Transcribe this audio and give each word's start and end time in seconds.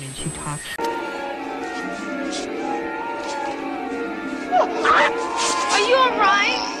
And 0.00 0.16
she 0.16 0.30
talks. 0.30 0.64
Are 5.70 5.80
you 5.80 5.96
alright? 5.96 6.72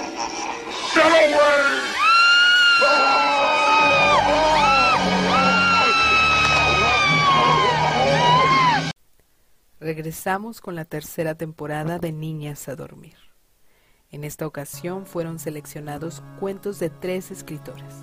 Regresamos 9.78 10.60
con 10.60 10.74
la 10.74 10.84
tercera 10.86 11.34
temporada 11.34 11.98
de 11.98 12.12
Niñas 12.12 12.68
a 12.68 12.76
Dormir. 12.76 13.16
En 14.10 14.24
esta 14.24 14.46
ocasión 14.46 15.04
fueron 15.04 15.38
seleccionados 15.38 16.22
cuentos 16.40 16.78
de 16.78 16.88
tres 16.88 17.30
escritores, 17.30 17.94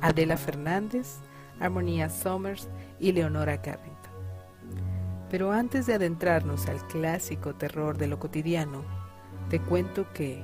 Adela 0.00 0.36
Fernández, 0.36 1.18
Armonía 1.60 2.08
Somers 2.08 2.68
y 2.98 3.12
Leonora 3.12 3.60
Carrington. 3.62 3.95
Pero 5.30 5.52
antes 5.52 5.86
de 5.86 5.94
adentrarnos 5.94 6.66
al 6.68 6.86
clásico 6.86 7.54
terror 7.54 7.98
de 7.98 8.06
lo 8.06 8.18
cotidiano, 8.18 8.84
te 9.50 9.60
cuento 9.60 10.12
que 10.12 10.42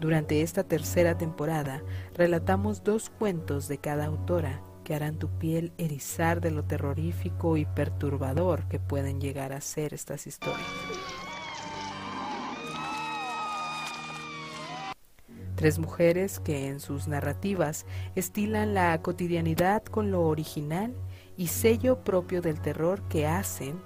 durante 0.00 0.42
esta 0.42 0.64
tercera 0.64 1.18
temporada 1.18 1.82
relatamos 2.14 2.82
dos 2.84 3.10
cuentos 3.10 3.68
de 3.68 3.78
cada 3.78 4.06
autora 4.06 4.62
que 4.84 4.94
harán 4.94 5.18
tu 5.18 5.28
piel 5.28 5.72
erizar 5.78 6.40
de 6.40 6.50
lo 6.50 6.64
terrorífico 6.64 7.56
y 7.56 7.66
perturbador 7.66 8.66
que 8.68 8.80
pueden 8.80 9.20
llegar 9.20 9.52
a 9.52 9.60
ser 9.60 9.94
estas 9.94 10.26
historias. 10.26 10.66
Tres 15.54 15.78
mujeres 15.78 16.40
que 16.40 16.68
en 16.68 16.80
sus 16.80 17.06
narrativas 17.06 17.84
estilan 18.14 18.72
la 18.72 19.02
cotidianidad 19.02 19.84
con 19.84 20.10
lo 20.10 20.22
original 20.22 20.94
y 21.36 21.48
sello 21.48 22.04
propio 22.04 22.42
del 22.42 22.60
terror 22.60 23.02
que 23.08 23.26
hacen 23.26 23.80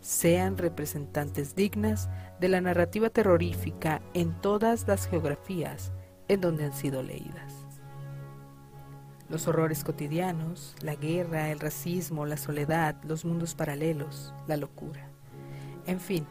sean 0.00 0.58
representantes 0.58 1.54
dignas 1.54 2.08
de 2.40 2.48
la 2.48 2.60
narrativa 2.60 3.08
terrorífica 3.08 4.02
en 4.14 4.32
todas 4.40 4.86
las 4.88 5.06
geografías 5.06 5.92
en 6.28 6.40
donde 6.40 6.64
han 6.64 6.72
sido 6.72 7.02
leídas. 7.02 7.54
Los 9.28 9.46
horrores 9.46 9.84
cotidianos, 9.84 10.74
la 10.82 10.94
guerra, 10.94 11.50
el 11.50 11.60
racismo, 11.60 12.26
la 12.26 12.36
soledad, 12.36 12.96
los 13.04 13.24
mundos 13.24 13.54
paralelos, 13.54 14.34
la 14.46 14.56
locura. 14.56 15.08
En 15.86 16.00
fin, 16.00 16.26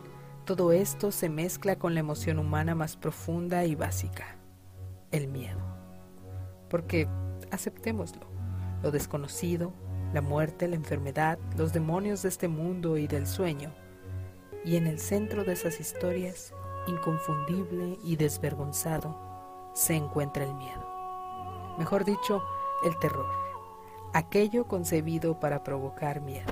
todo 0.45 0.71
esto 0.71 1.11
se 1.11 1.29
mezcla 1.29 1.77
con 1.77 1.93
la 1.93 2.01
emoción 2.01 2.39
humana 2.39 2.75
más 2.75 2.97
profunda 2.97 3.65
y 3.65 3.75
básica, 3.75 4.35
el 5.11 5.27
miedo. 5.29 5.59
Porque, 6.69 7.07
aceptémoslo, 7.51 8.27
lo 8.83 8.91
desconocido, 8.91 9.73
la 10.13 10.21
muerte, 10.21 10.67
la 10.67 10.75
enfermedad, 10.75 11.39
los 11.57 11.73
demonios 11.73 12.21
de 12.21 12.29
este 12.29 12.47
mundo 12.47 12.97
y 12.97 13.07
del 13.07 13.27
sueño. 13.27 13.73
Y 14.65 14.75
en 14.75 14.87
el 14.87 14.99
centro 14.99 15.43
de 15.43 15.53
esas 15.53 15.79
historias, 15.79 16.53
inconfundible 16.87 17.97
y 18.03 18.15
desvergonzado, 18.15 19.17
se 19.73 19.95
encuentra 19.95 20.43
el 20.43 20.53
miedo. 20.53 20.85
Mejor 21.77 22.03
dicho, 22.03 22.43
el 22.85 22.97
terror, 22.99 23.31
aquello 24.13 24.67
concebido 24.67 25.39
para 25.39 25.63
provocar 25.63 26.21
miedo. 26.21 26.51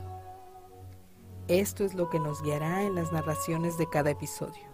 Esto 1.48 1.84
es 1.84 1.96
lo 1.96 2.10
que 2.10 2.20
nos 2.20 2.42
guiará 2.42 2.84
en 2.84 2.96
las 2.96 3.12
narraciones 3.12 3.78
de 3.78 3.90
cada 3.90 4.12
episodio. 4.12 4.70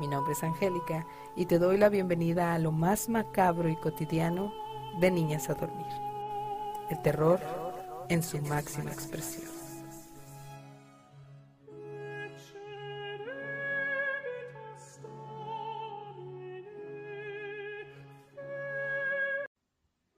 Mi 0.00 0.08
nombre 0.08 0.32
es 0.32 0.42
Angélica 0.42 1.06
y 1.36 1.46
te 1.46 1.58
doy 1.58 1.76
la 1.76 1.88
bienvenida 1.88 2.54
a 2.54 2.58
lo 2.58 2.72
más 2.72 3.08
macabro 3.08 3.68
y 3.68 3.76
cotidiano 3.76 4.52
de 5.00 5.10
Niñas 5.10 5.50
a 5.50 5.54
Dormir. 5.54 5.86
El 6.88 7.02
terror 7.02 7.67
en 8.08 8.22
su 8.22 8.38
máxima 8.38 8.90
expresión. 8.90 9.48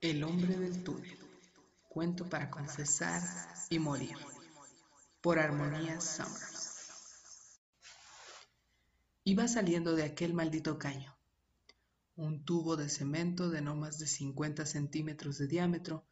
El 0.00 0.24
hombre 0.24 0.56
del 0.56 0.82
túnel. 0.82 1.18
Cuento 1.88 2.28
para 2.28 2.50
confesar 2.50 3.22
y 3.68 3.78
morir. 3.78 4.16
Por 5.20 5.38
Armonía 5.38 6.00
Summers. 6.00 7.60
Iba 9.24 9.48
saliendo 9.48 9.94
de 9.94 10.04
aquel 10.04 10.32
maldito 10.32 10.78
caño. 10.78 11.14
Un 12.16 12.44
tubo 12.44 12.76
de 12.76 12.88
cemento 12.88 13.50
de 13.50 13.60
no 13.60 13.74
más 13.74 13.98
de 13.98 14.06
50 14.06 14.64
centímetros 14.64 15.38
de 15.38 15.48
diámetro 15.48 16.06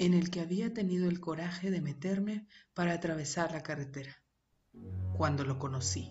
en 0.00 0.14
el 0.14 0.30
que 0.30 0.40
había 0.40 0.72
tenido 0.72 1.10
el 1.10 1.20
coraje 1.20 1.70
de 1.70 1.82
meterme 1.82 2.46
para 2.72 2.94
atravesar 2.94 3.52
la 3.52 3.62
carretera. 3.62 4.16
Cuando 5.12 5.44
lo 5.44 5.58
conocí. 5.58 6.10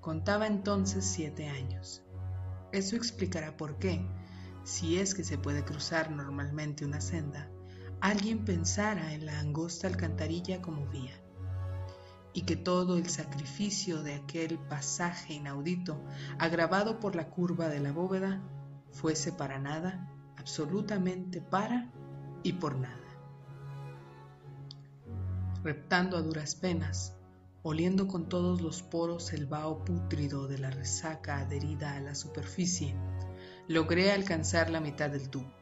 Contaba 0.00 0.46
entonces 0.46 1.04
siete 1.04 1.48
años. 1.48 2.04
Eso 2.70 2.94
explicará 2.94 3.56
por 3.56 3.80
qué, 3.80 4.06
si 4.62 4.96
es 4.96 5.16
que 5.16 5.24
se 5.24 5.38
puede 5.38 5.64
cruzar 5.64 6.12
normalmente 6.12 6.84
una 6.84 7.00
senda, 7.00 7.50
alguien 8.00 8.44
pensara 8.44 9.12
en 9.12 9.26
la 9.26 9.40
angosta 9.40 9.88
alcantarilla 9.88 10.62
como 10.62 10.86
vía, 10.86 11.20
y 12.32 12.42
que 12.42 12.54
todo 12.54 12.96
el 12.96 13.08
sacrificio 13.08 14.04
de 14.04 14.14
aquel 14.14 14.56
pasaje 14.56 15.34
inaudito, 15.34 16.00
agravado 16.38 17.00
por 17.00 17.16
la 17.16 17.28
curva 17.28 17.68
de 17.68 17.80
la 17.80 17.90
bóveda, 17.90 18.40
fuese 18.92 19.32
para 19.32 19.58
nada, 19.58 20.08
absolutamente 20.36 21.40
para 21.40 21.90
y 22.48 22.52
por 22.54 22.76
nada. 22.78 22.96
Reptando 25.62 26.16
a 26.16 26.22
duras 26.22 26.54
penas, 26.54 27.14
oliendo 27.62 28.08
con 28.08 28.28
todos 28.30 28.62
los 28.62 28.82
poros 28.82 29.34
el 29.34 29.44
vaho 29.44 29.84
pútrido 29.84 30.48
de 30.48 30.56
la 30.56 30.70
resaca 30.70 31.40
adherida 31.40 31.94
a 31.94 32.00
la 32.00 32.14
superficie, 32.14 32.94
logré 33.66 34.12
alcanzar 34.12 34.70
la 34.70 34.80
mitad 34.80 35.10
del 35.10 35.28
tubo. 35.28 35.52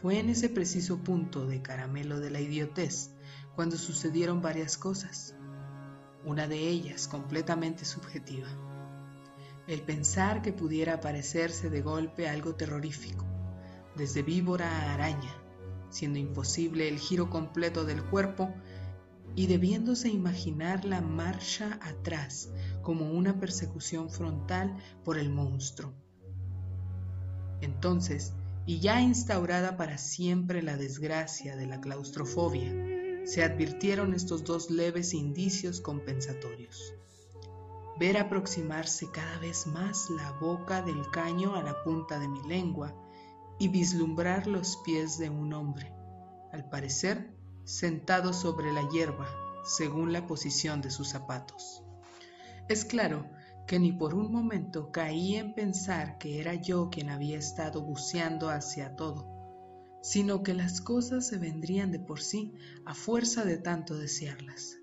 Fue 0.00 0.18
en 0.18 0.30
ese 0.30 0.48
preciso 0.48 1.04
punto 1.04 1.46
de 1.46 1.60
caramelo 1.60 2.18
de 2.18 2.30
la 2.30 2.40
idiotez 2.40 3.10
cuando 3.54 3.76
sucedieron 3.76 4.40
varias 4.40 4.78
cosas, 4.78 5.34
una 6.24 6.48
de 6.48 6.60
ellas 6.60 7.08
completamente 7.08 7.84
subjetiva. 7.84 8.48
El 9.66 9.82
pensar 9.82 10.40
que 10.40 10.54
pudiera 10.54 10.94
aparecerse 10.94 11.68
de 11.68 11.82
golpe 11.82 12.26
algo 12.26 12.54
terrorífico, 12.54 13.26
desde 13.96 14.22
víbora 14.22 14.70
a 14.70 14.94
araña, 14.94 15.37
siendo 15.90 16.18
imposible 16.18 16.88
el 16.88 16.98
giro 16.98 17.30
completo 17.30 17.84
del 17.84 18.02
cuerpo 18.04 18.52
y 19.34 19.46
debiéndose 19.46 20.08
imaginar 20.08 20.84
la 20.84 21.00
marcha 21.00 21.78
atrás 21.82 22.50
como 22.82 23.10
una 23.10 23.38
persecución 23.38 24.10
frontal 24.10 24.76
por 25.04 25.18
el 25.18 25.30
monstruo. 25.30 25.92
Entonces, 27.60 28.32
y 28.66 28.80
ya 28.80 29.00
instaurada 29.00 29.76
para 29.76 29.96
siempre 29.98 30.62
la 30.62 30.76
desgracia 30.76 31.56
de 31.56 31.66
la 31.66 31.80
claustrofobia, 31.80 32.70
se 33.24 33.42
advirtieron 33.42 34.14
estos 34.14 34.44
dos 34.44 34.70
leves 34.70 35.14
indicios 35.14 35.80
compensatorios. 35.80 36.94
Ver 37.98 38.16
aproximarse 38.16 39.10
cada 39.10 39.38
vez 39.38 39.66
más 39.66 40.08
la 40.10 40.32
boca 40.40 40.82
del 40.82 41.10
caño 41.10 41.54
a 41.56 41.62
la 41.62 41.82
punta 41.82 42.18
de 42.18 42.28
mi 42.28 42.42
lengua 42.48 42.94
y 43.58 43.68
vislumbrar 43.68 44.46
los 44.46 44.76
pies 44.78 45.18
de 45.18 45.30
un 45.30 45.52
hombre, 45.52 45.92
al 46.52 46.68
parecer 46.68 47.34
sentado 47.64 48.32
sobre 48.32 48.72
la 48.72 48.88
hierba, 48.88 49.28
según 49.64 50.12
la 50.12 50.26
posición 50.26 50.80
de 50.80 50.90
sus 50.90 51.08
zapatos. 51.08 51.82
Es 52.68 52.84
claro 52.84 53.26
que 53.66 53.78
ni 53.78 53.92
por 53.92 54.14
un 54.14 54.32
momento 54.32 54.90
caí 54.92 55.36
en 55.36 55.54
pensar 55.54 56.18
que 56.18 56.40
era 56.40 56.54
yo 56.54 56.88
quien 56.88 57.10
había 57.10 57.36
estado 57.36 57.82
buceando 57.82 58.48
hacia 58.48 58.96
todo, 58.96 59.28
sino 60.02 60.42
que 60.42 60.54
las 60.54 60.80
cosas 60.80 61.26
se 61.26 61.36
vendrían 61.36 61.90
de 61.90 61.98
por 61.98 62.20
sí 62.20 62.54
a 62.86 62.94
fuerza 62.94 63.44
de 63.44 63.58
tanto 63.58 63.98
desearlas. 63.98 64.78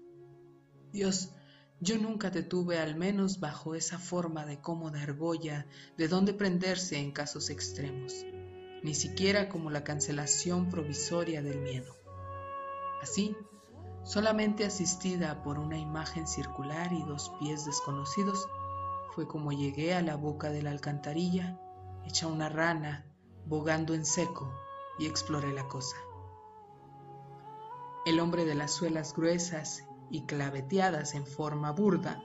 Dios, 0.91 1.31
yo 1.79 1.97
nunca 1.97 2.31
te 2.31 2.43
tuve 2.43 2.77
al 2.77 2.95
menos 2.95 3.39
bajo 3.39 3.73
esa 3.73 3.97
forma 3.97 4.45
de 4.45 4.59
cómoda 4.61 5.01
argolla 5.01 5.65
de 5.97 6.07
donde 6.07 6.33
prenderse 6.33 6.97
en 6.97 7.11
casos 7.11 7.49
extremos 7.49 8.25
ni 8.85 8.93
siquiera 8.93 9.49
como 9.49 9.71
la 9.71 9.83
cancelación 9.83 10.69
provisoria 10.69 11.41
del 11.41 11.59
miedo. 11.59 11.95
Así, 13.01 13.35
solamente 14.03 14.63
asistida 14.63 15.41
por 15.41 15.57
una 15.57 15.75
imagen 15.75 16.27
circular 16.27 16.93
y 16.93 17.01
dos 17.01 17.31
pies 17.39 17.65
desconocidos, 17.65 18.47
fue 19.15 19.27
como 19.27 19.51
llegué 19.51 19.95
a 19.95 20.03
la 20.03 20.15
boca 20.17 20.51
de 20.51 20.61
la 20.61 20.69
alcantarilla, 20.69 21.59
hecha 22.05 22.27
una 22.27 22.47
rana, 22.47 23.07
bogando 23.47 23.95
en 23.95 24.05
seco, 24.05 24.53
y 24.99 25.07
exploré 25.07 25.51
la 25.51 25.67
cosa. 25.67 25.97
El 28.05 28.19
hombre 28.19 28.45
de 28.45 28.53
las 28.53 28.71
suelas 28.71 29.15
gruesas 29.15 29.83
y 30.11 30.27
claveteadas 30.27 31.15
en 31.15 31.25
forma 31.25 31.71
burda 31.71 32.21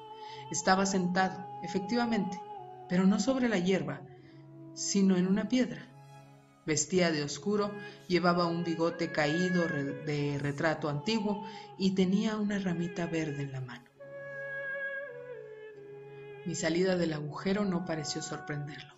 estaba 0.50 0.84
sentado, 0.84 1.42
efectivamente, 1.62 2.38
pero 2.86 3.06
no 3.06 3.18
sobre 3.18 3.48
la 3.48 3.56
hierba, 3.56 4.02
sino 4.74 5.16
en 5.16 5.26
una 5.26 5.48
piedra 5.48 5.89
Vestía 6.70 7.10
de 7.10 7.24
oscuro, 7.24 7.72
llevaba 8.06 8.46
un 8.46 8.62
bigote 8.62 9.10
caído 9.10 9.66
de 9.66 10.38
retrato 10.40 10.88
antiguo 10.88 11.44
y 11.76 11.96
tenía 11.96 12.36
una 12.36 12.60
ramita 12.60 13.06
verde 13.06 13.42
en 13.42 13.50
la 13.50 13.60
mano. 13.60 13.90
Mi 16.46 16.54
salida 16.54 16.96
del 16.96 17.12
agujero 17.12 17.64
no 17.64 17.84
pareció 17.84 18.22
sorprenderlo. 18.22 18.94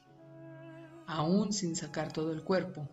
Aún 1.07 1.55
sin 1.55 1.75
sacar 1.75 2.13
todo 2.13 2.33
el 2.33 2.45
cuerpo, 2.45 2.91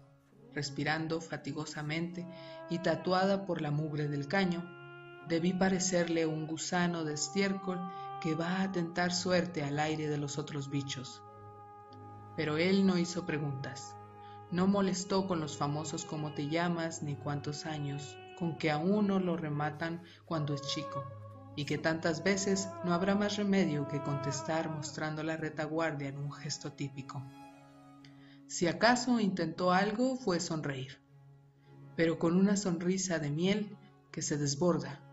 respirando 0.53 1.19
fatigosamente 1.19 2.25
y 2.69 2.79
tatuada 2.79 3.45
por 3.45 3.61
la 3.61 3.71
mugre 3.71 4.07
del 4.07 4.29
caño, 4.29 4.63
debí 5.27 5.51
parecerle 5.51 6.25
un 6.25 6.47
gusano 6.47 7.03
de 7.03 7.15
estiércol 7.15 7.81
que 8.21 8.33
va 8.33 8.61
a 8.61 8.71
tentar 8.71 9.11
suerte 9.11 9.61
al 9.61 9.77
aire 9.77 10.07
de 10.07 10.17
los 10.17 10.37
otros 10.37 10.69
bichos. 10.69 11.21
Pero 12.37 12.55
él 12.55 12.87
no 12.87 12.97
hizo 12.97 13.25
preguntas, 13.25 13.97
no 14.51 14.67
molestó 14.67 15.27
con 15.27 15.39
los 15.39 15.57
famosos 15.57 16.05
cómo 16.05 16.33
te 16.33 16.47
llamas 16.47 17.03
ni 17.03 17.15
cuántos 17.15 17.65
años, 17.65 18.17
con 18.37 18.57
que 18.57 18.71
a 18.71 18.77
uno 18.77 19.19
lo 19.19 19.37
rematan 19.37 20.01
cuando 20.25 20.53
es 20.53 20.61
chico, 20.61 21.03
y 21.55 21.65
que 21.65 21.77
tantas 21.77 22.23
veces 22.23 22.69
no 22.83 22.93
habrá 22.93 23.15
más 23.15 23.37
remedio 23.37 23.87
que 23.87 24.01
contestar 24.01 24.69
mostrando 24.69 25.23
la 25.23 25.37
retaguardia 25.37 26.07
en 26.07 26.17
un 26.17 26.31
gesto 26.31 26.71
típico. 26.71 27.21
Si 28.47 28.65
acaso 28.67 29.19
intentó 29.19 29.71
algo 29.71 30.15
fue 30.15 30.39
sonreír, 30.39 30.99
pero 31.95 32.17
con 32.17 32.35
una 32.35 32.55
sonrisa 32.55 33.19
de 33.19 33.29
miel 33.29 33.77
que 34.11 34.21
se 34.21 34.37
desborda 34.37 35.03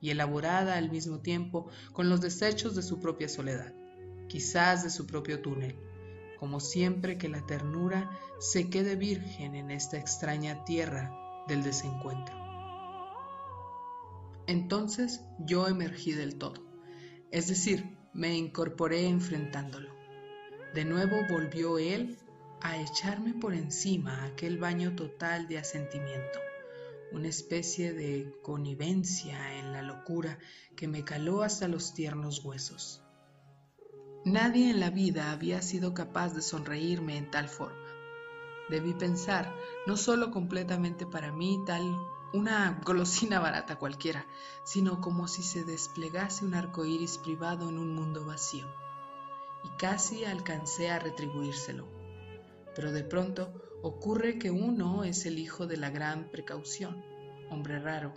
y 0.00 0.10
elaborada 0.10 0.76
al 0.76 0.90
mismo 0.90 1.20
tiempo 1.20 1.68
con 1.92 2.10
los 2.10 2.20
desechos 2.20 2.74
de 2.74 2.82
su 2.82 3.00
propia 3.00 3.28
soledad, 3.28 3.72
quizás 4.28 4.82
de 4.82 4.90
su 4.90 5.06
propio 5.06 5.40
túnel, 5.40 5.78
como 6.42 6.58
siempre 6.58 7.18
que 7.18 7.28
la 7.28 7.46
ternura 7.46 8.10
se 8.40 8.68
quede 8.68 8.96
virgen 8.96 9.54
en 9.54 9.70
esta 9.70 9.96
extraña 9.96 10.64
tierra 10.64 11.16
del 11.46 11.62
desencuentro. 11.62 12.34
Entonces 14.48 15.20
yo 15.38 15.68
emergí 15.68 16.10
del 16.10 16.38
todo, 16.38 16.60
es 17.30 17.46
decir, 17.46 17.96
me 18.12 18.36
incorporé 18.36 19.06
enfrentándolo. 19.06 19.94
De 20.74 20.84
nuevo 20.84 21.14
volvió 21.30 21.78
él 21.78 22.18
a 22.60 22.76
echarme 22.76 23.34
por 23.34 23.54
encima 23.54 24.24
aquel 24.24 24.58
baño 24.58 24.96
total 24.96 25.46
de 25.46 25.58
asentimiento, 25.58 26.40
una 27.12 27.28
especie 27.28 27.92
de 27.92 28.34
connivencia 28.42 29.60
en 29.60 29.72
la 29.72 29.82
locura 29.82 30.40
que 30.74 30.88
me 30.88 31.04
caló 31.04 31.44
hasta 31.44 31.68
los 31.68 31.94
tiernos 31.94 32.44
huesos. 32.44 33.00
Nadie 34.24 34.70
en 34.70 34.80
la 34.80 34.90
vida 34.90 35.32
había 35.32 35.62
sido 35.62 35.94
capaz 35.94 36.34
de 36.34 36.42
sonreírme 36.42 37.16
en 37.16 37.30
tal 37.30 37.48
forma. 37.48 37.78
Debí 38.68 38.94
pensar, 38.94 39.54
no 39.86 39.96
solo 39.96 40.30
completamente 40.30 41.06
para 41.06 41.32
mí 41.32 41.58
tal 41.66 41.82
una 42.32 42.80
golosina 42.84 43.40
barata 43.40 43.76
cualquiera, 43.76 44.26
sino 44.64 45.00
como 45.00 45.28
si 45.28 45.42
se 45.42 45.64
desplegase 45.64 46.44
un 46.44 46.54
arco 46.54 46.84
iris 46.84 47.18
privado 47.18 47.68
en 47.68 47.78
un 47.78 47.94
mundo 47.94 48.24
vacío. 48.24 48.66
Y 49.64 49.68
casi 49.76 50.24
alcancé 50.24 50.90
a 50.90 50.98
retribuírselo 50.98 52.02
pero 52.74 52.92
de 52.92 53.04
pronto 53.04 53.52
ocurre 53.82 54.38
que 54.38 54.50
uno 54.50 55.04
es 55.04 55.26
el 55.26 55.38
hijo 55.38 55.66
de 55.66 55.76
la 55.76 55.90
gran 55.90 56.30
precaución, 56.30 57.04
hombre 57.50 57.78
raro, 57.78 58.14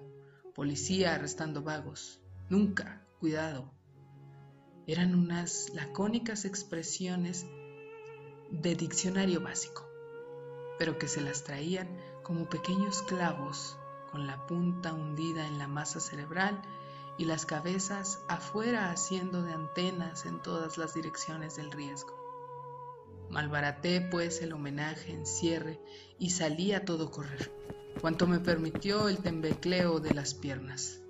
policía 0.54 1.16
arrestando 1.16 1.62
vagos. 1.62 2.22
Nunca, 2.50 3.06
cuidado. 3.19 3.75
Eran 4.88 5.16
unas 5.16 5.70
lacónicas 5.74 6.46
expresiones 6.46 7.46
de 8.52 8.76
diccionario 8.76 9.42
básico, 9.42 9.88
pero 10.78 11.00
que 11.00 11.08
se 11.08 11.22
las 11.22 11.44
traían 11.44 11.88
como 12.22 12.48
pequeños 12.50 13.02
clavos 13.02 13.78
con 14.12 14.28
la 14.28 14.46
punta 14.46 14.94
hundida 14.94 15.48
en 15.48 15.58
la 15.58 15.68
masa 15.68 16.00
cerebral 16.00 16.62
y 17.18 17.26
las 17.26 17.46
cabezas 17.46 18.20
afuera 18.28 18.92
haciendo 18.92 19.42
de 19.42 19.54
antenas 19.54 20.26
en 20.26 20.42
todas 20.42 20.78
las 20.78 20.94
direcciones 20.94 21.56
del 21.56 21.72
riesgo. 21.72 22.16
Malbaraté 23.30 24.02
pues 24.02 24.42
el 24.42 24.54
homenaje 24.54 25.12
en 25.12 25.26
cierre 25.26 25.82
y 26.20 26.30
salí 26.30 26.74
a 26.74 26.86
todo 26.86 27.10
correr, 27.10 27.52
cuanto 28.02 28.28
me 28.28 28.40
permitió 28.40 29.10
el 29.10 29.18
tembecleo 29.18 30.00
de 30.00 30.14
las 30.14 30.36
piernas. 30.36 31.02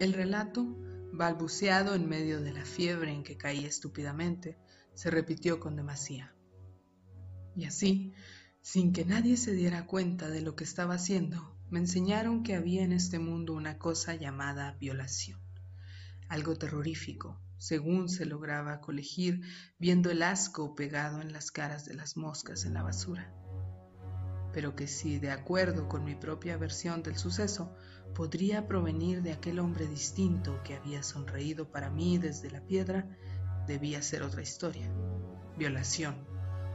El 0.00 0.14
relato, 0.14 0.66
balbuceado 1.12 1.94
en 1.94 2.08
medio 2.08 2.40
de 2.40 2.52
la 2.52 2.64
fiebre 2.64 3.12
en 3.12 3.22
que 3.22 3.36
caí 3.36 3.64
estúpidamente, 3.64 4.58
se 4.94 5.10
repitió 5.10 5.60
con 5.60 5.76
demasía. 5.76 6.34
Y 7.54 7.66
así, 7.66 8.14
sin 8.62 8.92
que 8.92 9.04
nadie 9.04 9.36
se 9.36 9.52
diera 9.52 9.86
cuenta 9.86 10.30
de 10.30 10.40
lo 10.40 10.56
que 10.56 10.64
estaba 10.64 10.94
haciendo, 10.94 11.56
me 11.70 11.80
enseñaron 11.80 12.42
que 12.42 12.54
había 12.54 12.82
en 12.82 12.92
este 12.92 13.18
mundo 13.18 13.54
una 13.54 13.78
cosa 13.78 14.14
llamada 14.14 14.76
violación, 14.80 15.40
algo 16.28 16.56
terrorífico, 16.56 17.40
según 17.58 18.08
se 18.08 18.24
lograba 18.24 18.80
colegir 18.80 19.42
viendo 19.78 20.10
el 20.10 20.22
asco 20.22 20.74
pegado 20.74 21.20
en 21.20 21.32
las 21.32 21.50
caras 21.50 21.84
de 21.84 21.94
las 21.94 22.16
moscas 22.16 22.64
en 22.64 22.74
la 22.74 22.82
basura. 22.82 23.32
Pero 24.52 24.74
que 24.76 24.86
si, 24.86 25.18
de 25.18 25.30
acuerdo 25.30 25.88
con 25.88 26.04
mi 26.04 26.14
propia 26.14 26.56
versión 26.56 27.02
del 27.02 27.16
suceso, 27.16 27.74
podría 28.14 28.66
provenir 28.66 29.22
de 29.22 29.32
aquel 29.32 29.58
hombre 29.58 29.86
distinto 29.86 30.60
que 30.64 30.74
había 30.74 31.02
sonreído 31.02 31.70
para 31.70 31.90
mí 31.90 32.18
desde 32.18 32.50
la 32.50 32.60
piedra, 32.60 33.06
debía 33.66 34.02
ser 34.02 34.22
otra 34.22 34.42
historia. 34.42 34.90
Violación, 35.56 36.16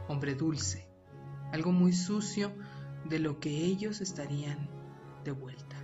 hombre 0.08 0.34
dulce, 0.34 0.88
algo 1.52 1.72
muy 1.72 1.92
sucio 1.92 2.52
de 3.08 3.18
lo 3.18 3.40
que 3.40 3.50
ellos 3.50 4.00
estarían 4.00 4.68
de 5.24 5.32
vuelta 5.32 5.76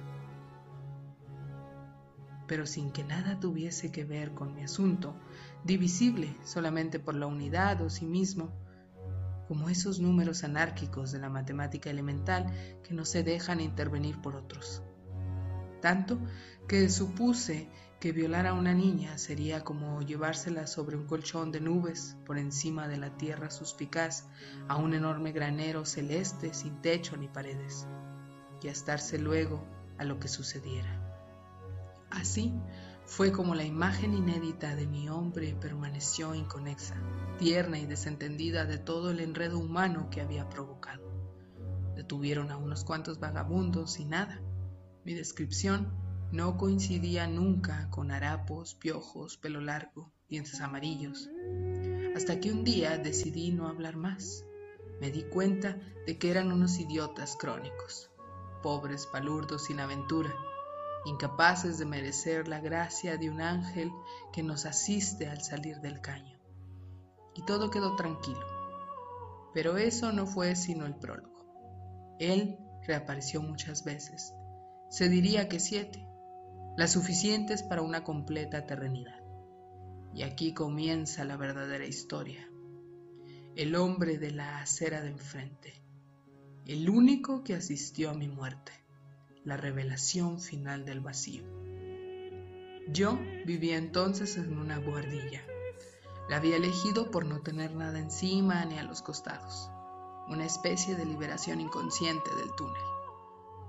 pero 2.47 2.67
sin 2.67 2.91
que 2.91 3.05
nada 3.05 3.41
tuviese 3.41 3.91
que 3.91 4.05
ver 4.05 4.33
con 4.33 4.55
mi 4.55 4.62
asunto, 4.62 5.17
divisible 5.65 6.37
solamente 6.45 6.99
por 6.99 7.15
la 7.15 7.27
unidad 7.27 7.81
o 7.83 7.91
sí 7.91 8.06
mismo, 8.06 8.53
como 9.49 9.69
esos 9.69 10.01
números 10.01 10.45
anárquicos 10.45 11.12
de 11.12 11.19
la 11.19 11.29
matemática 11.29 11.91
elemental 11.91 12.47
que 12.83 12.95
no 12.95 13.05
se 13.05 13.23
dejan 13.23 13.61
intervenir 13.61 14.21
por 14.21 14.37
otros. 14.37 14.83
Tanto 15.84 16.19
que 16.66 16.88
supuse 16.88 17.69
que 18.00 18.12
violar 18.12 18.46
a 18.46 18.54
una 18.54 18.72
niña 18.72 19.19
sería 19.19 19.64
como 19.64 20.00
llevársela 20.00 20.66
sobre 20.66 20.96
un 20.96 21.06
colchón 21.06 21.52
de 21.52 21.60
nubes 21.60 22.16
por 22.25 22.38
encima 22.38 22.88
de 22.88 22.96
la 22.96 23.19
tierra 23.19 23.50
suspicaz 23.50 24.26
a 24.66 24.76
un 24.76 24.94
enorme 24.94 25.32
granero 25.32 25.84
celeste 25.84 26.55
sin 26.55 26.81
techo 26.81 27.19
ni 27.19 27.29
paredes, 27.29 27.86
y 28.62 28.69
estarse 28.69 29.19
luego 29.19 29.62
a 29.98 30.05
lo 30.05 30.19
que 30.19 30.29
sucediera. 30.29 30.88
Así 32.08 32.55
fue 33.05 33.31
como 33.31 33.55
la 33.55 33.64
imagen 33.64 34.14
inédita 34.14 34.74
de 34.76 34.86
mi 34.86 35.10
hombre 35.10 35.55
permaneció 35.55 36.34
inconexa, 36.34 36.96
tierna 37.38 37.79
y 37.79 37.84
desentendida 37.84 38.64
de 38.64 38.79
todo 38.79 39.10
el 39.10 39.20
enredo 39.20 39.58
humano 39.58 40.08
que 40.08 40.22
había 40.22 40.48
provocado. 40.48 41.05
Detuvieron 41.94 42.50
a 42.50 42.56
unos 42.56 42.84
cuantos 42.84 43.20
vagabundos 43.20 44.00
y 44.00 44.06
nada. 44.06 44.41
Mi 45.05 45.15
descripción 45.15 45.93
no 46.32 46.56
coincidía 46.56 47.27
nunca 47.27 47.89
con 47.91 48.11
harapos, 48.11 48.75
piojos, 48.75 49.37
pelo 49.37 49.61
largo, 49.61 50.13
dientes 50.29 50.61
amarillos. 50.61 51.31
Hasta 52.17 52.41
que 52.41 52.51
un 52.51 52.65
día 52.65 52.99
decidí 52.99 53.53
no 53.53 53.69
hablar 53.69 53.96
más. 53.96 54.44
Me 55.01 55.11
di 55.11 55.25
cuenta 55.25 55.79
de 56.06 56.19
que 56.19 56.31
eran 56.31 56.53
unos 56.53 56.79
idiotas 56.79 57.37
crónicos, 57.37 58.11
pobres 58.63 59.06
palurdos 59.06 59.65
sin 59.65 59.81
aventura 59.81 60.34
incapaces 61.05 61.79
de 61.79 61.84
merecer 61.84 62.49
la 62.49 62.61
gracia 62.61 63.17
de 63.17 63.31
un 63.31 63.41
ángel 63.41 63.93
que 64.32 64.43
nos 64.43 64.65
asiste 64.65 65.29
al 65.29 65.43
salir 65.43 65.81
del 65.81 66.01
caño. 66.01 66.39
Y 67.34 67.44
todo 67.44 67.70
quedó 67.70 67.94
tranquilo. 67.96 68.46
Pero 69.53 69.77
eso 69.77 70.13
no 70.13 70.27
fue 70.27 70.56
sino 70.56 70.87
el 70.87 70.96
prólogo. 70.96 72.17
Él 72.19 72.58
reapareció 72.87 73.43
muchas 73.43 73.84
veces, 73.84 74.32
se 74.94 75.08
diría 75.08 75.48
que 75.48 75.58
siete, 75.58 76.06
las 76.77 76.93
suficientes 76.93 77.65
para 77.65 77.82
una 77.82 78.05
completa 78.05 78.58
eternidad. 78.58 79.20
Y 80.15 80.22
aquí 80.22 80.55
comienza 80.55 81.24
la 81.24 81.36
verdadera 81.36 81.84
historia. 81.84 82.48
El 83.56 83.74
hombre 83.74 84.19
de 84.19 84.31
la 84.31 84.60
acera 84.60 85.01
de 85.01 85.08
enfrente, 85.08 85.82
el 86.65 86.89
único 86.89 87.43
que 87.43 87.55
asistió 87.55 88.10
a 88.10 88.15
mi 88.15 88.29
muerte 88.29 88.70
la 89.43 89.56
revelación 89.56 90.39
final 90.39 90.84
del 90.84 91.01
vacío. 91.01 91.43
Yo 92.86 93.19
vivía 93.46 93.79
entonces 93.79 94.36
en 94.36 94.56
una 94.56 94.79
buhardilla. 94.79 95.43
La 96.31 96.36
había 96.36 96.55
elegido 96.55 97.10
por 97.10 97.27
no 97.27 97.41
tener 97.41 97.74
nada 97.74 97.98
encima 97.98 98.65
ni 98.65 98.79
a 98.79 98.84
los 98.84 99.03
costados, 99.03 99.72
una 100.29 100.46
especie 100.46 100.94
de 100.94 101.05
liberación 101.05 101.60
inconsciente 101.60 102.31
del 102.36 102.55
túnel, 102.56 102.94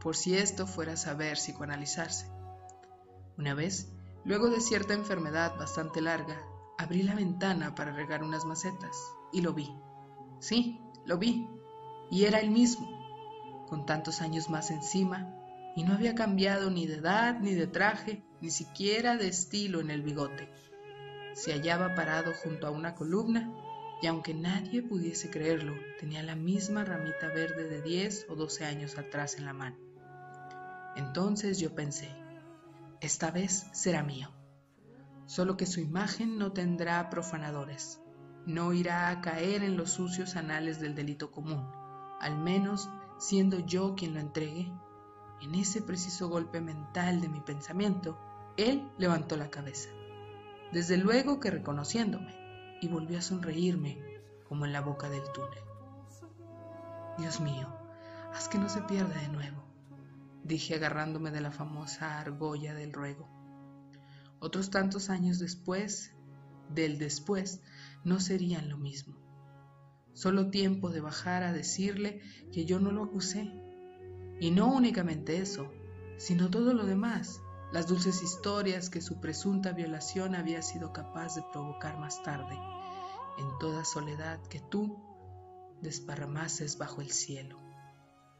por 0.05 0.15
si 0.15 0.38
esto 0.38 0.67
fuera 0.67 0.93
a 0.93 0.97
saber 0.97 1.33
psicoanalizarse. 1.33 2.27
Una 3.39 3.55
vez, 3.55 3.91
luego 4.24 4.51
de 4.51 4.62
cierta 4.62 4.93
enfermedad 4.93 5.57
bastante 5.57 6.00
larga, 6.00 6.39
abrí 6.77 7.01
la 7.01 7.15
ventana 7.15 7.74
para 7.74 7.91
regar 7.91 8.24
unas 8.24 8.45
macetas 8.45 8.95
y 9.33 9.41
lo 9.41 9.55
vi. 9.55 9.75
Sí, 10.39 10.79
lo 11.07 11.17
vi. 11.17 11.50
y 12.12 12.25
era 12.25 12.39
el 12.39 12.51
mismo, 12.51 12.88
con 13.67 13.88
tantos 13.88 14.21
años 14.21 14.47
más 14.47 14.69
encima, 14.69 15.33
y 15.75 15.83
no 15.83 15.95
había 15.95 16.13
cambiado 16.13 16.69
ni 16.69 16.85
de 16.85 16.97
edad, 16.97 17.39
ni 17.39 17.55
de 17.55 17.65
traje, 17.65 18.24
ni 18.41 18.51
siquiera 18.51 19.17
de 19.17 19.27
estilo 19.27 19.79
en 19.79 19.89
el 19.89 20.03
bigote. 20.03 20.51
Se 21.33 21.51
hallaba 21.51 21.95
parado 21.95 22.31
junto 22.43 22.67
a 22.67 22.69
una 22.69 22.93
columna 22.93 23.51
y 24.03 24.05
aunque 24.05 24.35
nadie 24.35 24.83
pudiese 24.83 25.31
creerlo, 25.31 25.74
tenía 26.00 26.21
la 26.21 26.35
misma 26.35 26.85
ramita 26.85 27.29
verde 27.29 27.67
de 27.67 27.81
10 27.81 28.27
o 28.29 28.35
12 28.35 28.65
años 28.65 29.00
atrás 29.00 29.39
en 29.39 29.45
la 29.45 29.53
mano. 29.53 29.85
Entonces 30.96 31.60
yo 31.60 31.75
pensé, 31.75 32.10
esta 33.02 33.32
vez 33.32 33.68
será 33.74 34.02
mío, 34.04 34.30
solo 35.25 35.58
que 35.58 35.66
su 35.66 35.80
imagen 35.80 36.38
no 36.38 36.54
tendrá 36.54 37.10
profanadores, 37.10 38.02
no 38.46 38.74
irá 38.74 39.10
a 39.10 39.22
caer 39.22 39.64
en 39.64 39.75
los 39.75 39.92
sucios 39.92 40.36
anales 40.36 40.80
del 40.80 40.96
delito 40.96 41.32
común, 41.32 41.70
al 42.22 42.38
menos 42.38 42.90
siendo 43.18 43.60
yo 43.60 43.96
quien 43.96 44.14
lo 44.14 44.20
entregue. 44.20 44.72
En 45.42 45.56
ese 45.56 45.82
preciso 45.82 46.30
golpe 46.30 46.62
mental 46.62 47.20
de 47.22 47.28
mi 47.28 47.42
pensamiento, 47.42 48.18
él 48.56 48.90
levantó 48.98 49.36
la 49.36 49.50
cabeza, 49.50 49.90
desde 50.72 50.98
luego 50.98 51.40
que 51.40 51.52
reconociéndome, 51.52 52.34
y 52.82 52.88
volvió 52.88 53.20
a 53.20 53.22
sonreírme 53.22 54.02
como 54.48 54.66
en 54.66 54.74
la 54.74 54.82
boca 54.82 55.10
del 55.10 55.24
túnel. 55.34 55.64
Dios 57.18 57.40
mío, 57.40 57.68
haz 58.34 58.48
que 58.48 58.58
no 58.58 58.70
se 58.70 58.82
pierda 58.82 59.20
de 59.20 59.30
nuevo, 59.30 59.64
dije 60.46 60.75
agarrándome 60.75 61.32
de 61.32 61.42
la 61.42 61.52
famosa 61.52 62.20
argolla 62.20 62.75
del 62.75 62.94
ruego. 62.94 63.28
Otros 64.40 64.70
tantos 64.70 65.10
años 65.10 65.40
después, 65.40 66.14
del 66.70 67.00
después, 67.00 67.62
no 68.04 68.20
serían 68.20 68.70
lo 68.70 68.78
mismo. 68.78 69.16
Solo 70.14 70.52
tiempo 70.52 70.92
de 70.92 71.02
bajar 71.02 71.42
a 71.42 71.52
decirle 71.52 72.22
que 72.52 72.66
yo 72.66 72.80
no 72.80 72.92
lo 72.92 73.04
acusé. 73.04 73.52
Y 74.40 74.52
no 74.52 74.72
únicamente 74.72 75.40
eso, 75.40 75.72
sino 76.18 76.50
todo 76.52 76.74
lo 76.74 76.86
demás, 76.86 77.42
las 77.74 77.88
dulces 77.88 78.22
historias 78.22 78.92
que 78.92 79.02
su 79.02 79.20
presunta 79.20 79.72
violación 79.72 80.36
había 80.36 80.62
sido 80.62 80.94
capaz 80.94 81.36
de 81.36 81.44
provocar 81.52 81.98
más 81.98 82.22
tarde, 82.22 82.56
en 83.40 83.48
toda 83.60 83.84
soledad 83.84 84.40
que 84.44 84.60
tú 84.60 85.02
desparramases 85.82 86.78
bajo 86.78 87.02
el 87.02 87.12
cielo, 87.12 87.64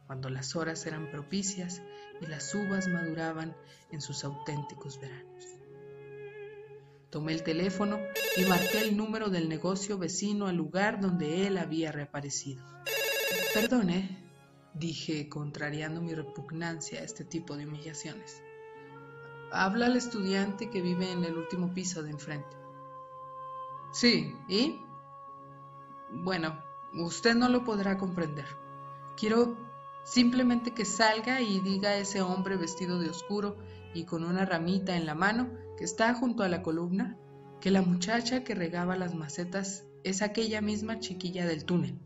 cuando 0.08 0.30
las 0.30 0.56
horas 0.56 0.86
eran 0.86 1.10
propicias 1.10 1.82
y 2.22 2.28
las 2.28 2.54
uvas 2.54 2.88
maduraban 2.88 3.56
en 3.92 4.02
sus 4.02 4.24
auténticos 4.24 5.00
veranos. 5.00 5.46
Tomé 7.10 7.34
el 7.34 7.44
teléfono 7.44 8.00
y 8.36 8.44
marqué 8.44 8.82
el 8.82 8.98
número 8.98 9.30
del 9.30 9.48
negocio 9.48 9.98
vecino 9.98 10.48
al 10.48 10.58
lugar 10.58 11.00
donde 11.00 11.48
él 11.48 11.58
había 11.58 11.92
reaparecido. 11.92 12.64
Perdone, 13.54 14.22
dije, 14.74 15.30
contrariando 15.30 16.02
mi 16.02 16.14
repugnancia 16.14 17.00
a 17.00 17.04
este 17.04 17.24
tipo 17.24 17.56
de 17.56 17.68
humillaciones. 17.68 18.44
Habla 19.52 19.86
al 19.86 19.96
estudiante 19.96 20.70
que 20.70 20.82
vive 20.82 21.12
en 21.12 21.24
el 21.24 21.38
último 21.38 21.74
piso 21.74 22.04
de 22.04 22.12
enfrente. 22.12 22.58
Sí, 23.94 24.36
¿y? 24.50 24.82
Bueno, 26.12 26.62
usted 26.94 27.34
no 27.34 27.48
lo 27.48 27.64
podrá 27.64 27.98
comprender. 27.98 28.46
Quiero 29.16 29.56
simplemente 30.06 30.72
que 30.72 30.86
salga 30.86 31.42
y 31.42 31.60
diga 31.60 31.90
a 31.90 31.98
ese 31.98 32.22
hombre 32.22 32.56
vestido 32.56 33.00
de 33.00 33.10
oscuro 33.10 33.58
y 33.94 34.06
con 34.06 34.24
una 34.24 34.46
ramita 34.46 34.96
en 34.96 35.06
la 35.06 35.16
mano 35.16 35.50
que 35.78 35.84
está 35.84 36.14
junto 36.14 36.44
a 36.44 36.48
la 36.48 36.62
columna 36.62 37.18
que 37.60 37.72
la 37.72 37.82
muchacha 37.82 38.44
que 38.44 38.56
regaba 38.56 38.96
las 38.96 39.16
macetas 39.16 39.86
es 40.04 40.22
aquella 40.22 40.62
misma 40.62 41.00
chiquilla 41.00 41.46
del 41.46 41.66
túnel 41.66 42.00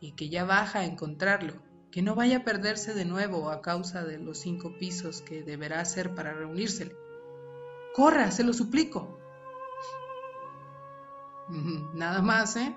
y 0.00 0.12
que 0.12 0.28
ya 0.28 0.44
baja 0.44 0.80
a 0.80 0.84
encontrarlo 0.84 1.54
que 1.92 2.02
no 2.02 2.14
vaya 2.14 2.38
a 2.38 2.44
perderse 2.44 2.94
de 2.94 3.04
nuevo 3.04 3.50
a 3.50 3.60
causa 3.62 4.02
de 4.02 4.18
los 4.18 4.38
cinco 4.38 4.76
pisos 4.78 5.22
que 5.22 5.42
deberá 5.42 5.78
hacer 5.80 6.14
para 6.14 6.32
reunírsele. 6.32 6.96
Corra, 7.94 8.30
se 8.30 8.44
lo 8.44 8.54
suplico. 8.54 9.18
Nada 11.94 12.22
más, 12.22 12.56
¿eh? 12.56 12.74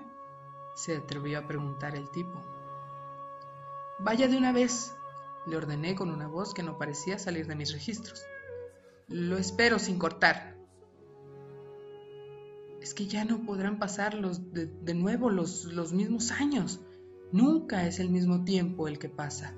se 0.74 0.98
atrevió 0.98 1.38
a 1.38 1.46
preguntar 1.46 1.96
el 1.96 2.10
tipo. 2.10 2.44
Vaya 3.98 4.28
de 4.28 4.36
una 4.36 4.52
vez, 4.52 4.94
le 5.46 5.56
ordené 5.56 5.94
con 5.94 6.10
una 6.10 6.26
voz 6.26 6.52
que 6.52 6.62
no 6.62 6.76
parecía 6.76 7.18
salir 7.18 7.46
de 7.46 7.56
mis 7.56 7.72
registros. 7.72 8.26
Lo 9.08 9.38
espero 9.38 9.78
sin 9.78 9.98
cortar. 9.98 10.54
Es 12.82 12.92
que 12.92 13.06
ya 13.06 13.24
no 13.24 13.46
podrán 13.46 13.78
pasar 13.78 14.14
los, 14.14 14.52
de, 14.52 14.94
nuevo 14.94 15.30
los, 15.30 15.64
los 15.64 15.94
mismos 15.94 16.30
años. 16.30 16.80
Nunca 17.32 17.86
es 17.86 17.98
el 17.98 18.10
mismo 18.10 18.44
tiempo 18.44 18.86
el 18.86 18.98
que 18.98 19.08
pasa. 19.08 19.54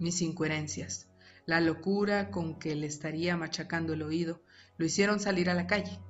Mis 0.00 0.20
incoherencias, 0.20 1.08
la 1.46 1.60
locura 1.60 2.32
con 2.32 2.58
que 2.58 2.74
le 2.74 2.86
estaría 2.86 3.36
machacando 3.36 3.92
el 3.92 4.02
oído, 4.02 4.42
lo 4.78 4.84
hicieron 4.84 5.20
salir 5.20 5.48
a 5.48 5.54
la 5.54 5.68
calle. 5.68 6.00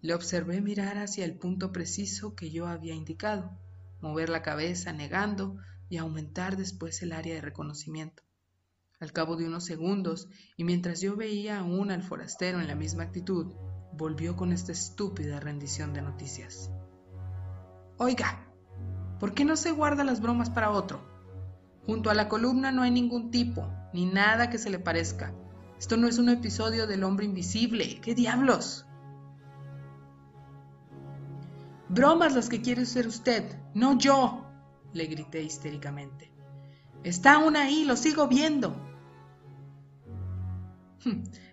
Le 0.00 0.14
observé 0.14 0.62
mirar 0.62 0.96
hacia 0.96 1.26
el 1.26 1.36
punto 1.36 1.70
preciso 1.70 2.34
que 2.34 2.50
yo 2.50 2.66
había 2.66 2.94
indicado, 2.94 3.58
mover 4.00 4.30
la 4.30 4.42
cabeza 4.42 4.92
negando 4.92 5.58
y 5.88 5.96
aumentar 5.96 6.56
después 6.56 7.02
el 7.02 7.12
área 7.12 7.34
de 7.34 7.40
reconocimiento. 7.40 8.22
Al 9.00 9.12
cabo 9.12 9.36
de 9.36 9.46
unos 9.46 9.64
segundos, 9.64 10.28
y 10.56 10.64
mientras 10.64 11.00
yo 11.00 11.16
veía 11.16 11.60
aún 11.60 11.90
al 11.90 12.02
forastero 12.02 12.60
en 12.60 12.68
la 12.68 12.74
misma 12.74 13.04
actitud, 13.04 13.54
volvió 13.92 14.36
con 14.36 14.52
esta 14.52 14.72
estúpida 14.72 15.40
rendición 15.40 15.94
de 15.94 16.02
noticias. 16.02 16.70
Oiga, 17.96 18.48
¿Por 19.18 19.34
qué 19.34 19.44
no 19.44 19.56
se 19.56 19.72
guarda 19.72 20.04
las 20.04 20.20
bromas 20.20 20.48
para 20.48 20.70
otro? 20.70 21.00
Junto 21.86 22.10
a 22.10 22.14
la 22.14 22.28
columna 22.28 22.70
no 22.70 22.82
hay 22.82 22.90
ningún 22.90 23.30
tipo, 23.30 23.68
ni 23.92 24.06
nada 24.06 24.48
que 24.48 24.58
se 24.58 24.70
le 24.70 24.78
parezca. 24.78 25.34
Esto 25.78 25.96
no 25.96 26.06
es 26.06 26.18
un 26.18 26.28
episodio 26.28 26.86
del 26.86 27.02
hombre 27.02 27.26
invisible. 27.26 28.00
¿Qué 28.00 28.14
diablos? 28.14 28.86
Bromas 31.88 32.34
las 32.34 32.48
que 32.48 32.60
quiere 32.60 32.84
ser 32.84 33.06
usted, 33.06 33.56
no 33.74 33.98
yo, 33.98 34.47
le 34.92 35.06
grité 35.06 35.42
histéricamente. 35.42 36.30
Está 37.04 37.34
aún 37.34 37.56
ahí, 37.56 37.84
lo 37.84 37.96
sigo 37.96 38.26
viendo. 38.28 38.76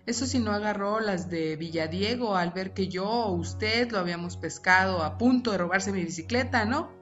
Eso 0.06 0.26
si 0.26 0.38
no 0.38 0.52
agarró 0.52 1.00
las 1.00 1.30
de 1.30 1.56
Villadiego 1.56 2.36
al 2.36 2.52
ver 2.52 2.74
que 2.74 2.88
yo 2.88 3.08
o 3.08 3.32
usted 3.32 3.90
lo 3.90 3.98
habíamos 3.98 4.36
pescado 4.36 5.02
a 5.02 5.18
punto 5.18 5.52
de 5.52 5.58
robarse 5.58 5.92
mi 5.92 6.04
bicicleta, 6.04 6.64
¿no? 6.64 6.92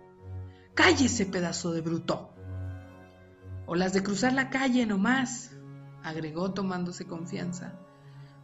Cállese, 0.74 1.26
pedazo 1.26 1.72
de 1.72 1.80
bruto. 1.80 2.34
O 3.66 3.74
las 3.74 3.92
de 3.92 4.02
cruzar 4.02 4.32
la 4.32 4.50
calle 4.50 4.86
nomás, 4.86 5.52
agregó 6.02 6.52
tomándose 6.52 7.06
confianza, 7.06 7.78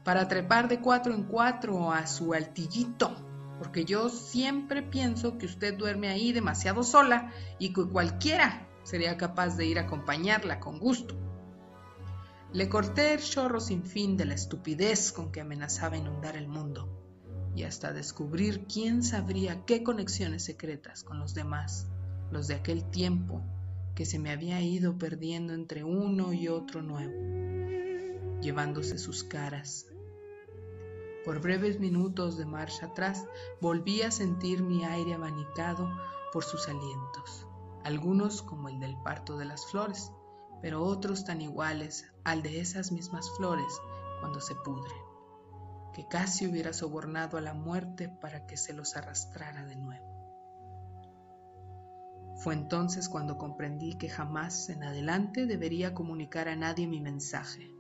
para 0.05 0.29
trepar 0.29 0.69
de 0.69 0.81
cuatro 0.81 1.13
en 1.15 1.25
cuatro 1.25 1.93
a 1.93 2.07
su 2.07 2.33
altillito, 2.33 3.15
porque 3.61 3.85
yo 3.85 4.09
siempre 4.09 4.83
pienso 4.83 5.37
que 5.37 5.45
usted 5.45 5.77
duerme 5.77 6.09
ahí 6.09 6.33
demasiado 6.33 6.83
sola 6.83 7.31
y 7.59 7.75
que 7.75 7.87
cualquiera 7.87 8.67
sería 8.85 9.19
capaz 9.19 9.59
de 9.59 9.67
ir 9.67 9.79
a 9.79 9.83
acompañarla 9.83 10.61
con 10.61 10.79
gusto. 10.79 11.15
Le 12.55 12.71
corté 12.71 13.13
el 13.13 13.21
chorro 13.21 13.61
sin 13.61 13.85
fin 13.85 14.17
de 14.17 14.25
la 14.25 14.33
estupidez 14.33 15.13
con 15.13 15.31
que 15.31 15.43
amenazaba 15.43 15.99
inundar 15.99 16.39
el 16.39 16.49
mundo 16.49 16.89
y 17.55 17.65
hasta 17.65 17.93
descubrir 17.93 18.65
quién 18.65 19.03
sabría 19.03 19.67
qué 19.67 19.83
conexiones 19.83 20.43
secretas 20.43 21.05
con 21.05 21.19
los 21.19 21.35
demás 21.35 21.87
los 22.31 22.49
de 22.49 22.55
aquel 22.55 22.91
tiempo 22.91 23.43
que 23.95 24.07
se 24.07 24.19
me 24.19 24.31
había 24.31 24.63
ido 24.63 24.97
perdiendo 24.97 25.53
entre 25.53 25.85
uno 25.85 26.33
y 26.33 26.49
otro 26.49 26.81
nuevo, 26.81 28.41
llevándose 28.41 28.97
sus 28.97 29.23
caras. 29.23 29.90
Por 31.25 31.41
breves 31.41 31.79
minutos 31.79 32.39
de 32.39 32.47
marcha 32.47 32.87
atrás 32.87 33.27
volví 33.61 34.03
a 34.03 34.11
sentir 34.11 34.63
mi 34.63 34.85
aire 34.85 35.15
abanicado 35.15 35.91
por 36.33 36.45
sus 36.45 36.69
alientos, 36.69 37.47
algunos 37.85 38.41
como 38.41 38.69
el 38.69 38.81
del 38.81 38.97
parto 39.03 39.37
de 39.37 39.45
las 39.45 39.67
flores, 39.67 40.13
pero 40.63 40.83
otros 40.83 41.25
tan 41.25 41.43
iguales 41.43 42.07
al 42.25 42.43
de 42.43 42.61
esas 42.61 42.91
mismas 42.91 43.31
flores 43.37 43.81
cuando 44.21 44.41
se 44.41 44.55
pudren, 44.55 44.99
que 45.93 46.07
casi 46.09 46.47
hubiera 46.47 46.73
sobornado 46.73 47.37
a 47.37 47.43
la 47.43 47.53
muerte 47.55 48.09
para 48.09 48.47
que 48.47 48.57
se 48.57 48.73
los 48.73 48.97
arrastrara 48.97 49.67
de 49.67 49.77
nuevo. 49.77 50.11
Fue 52.37 52.55
entonces 52.55 53.11
cuando 53.11 53.37
comprendí 53.37 53.99
que 53.99 54.09
jamás 54.09 54.71
en 54.71 54.85
adelante 54.85 55.45
debería 55.45 55.93
comunicar 55.93 56.49
a 56.49 56.57
nadie 56.57 56.87
mi 56.87 56.99
mensaje. 56.99 57.71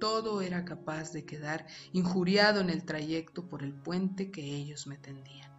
Todo 0.00 0.42
era 0.42 0.64
capaz 0.64 1.12
de 1.12 1.24
quedar 1.24 1.66
injuriado 1.92 2.60
en 2.60 2.70
el 2.70 2.84
trayecto 2.84 3.48
por 3.48 3.62
el 3.62 3.74
puente 3.74 4.30
que 4.30 4.42
ellos 4.42 4.86
me 4.86 4.96
tendían. 4.96 5.50